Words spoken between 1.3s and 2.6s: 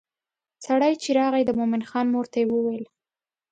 د مومن خان مور ته یې